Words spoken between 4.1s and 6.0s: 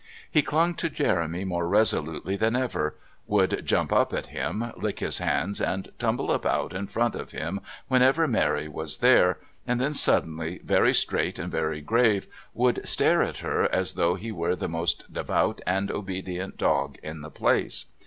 at him, lick his hands and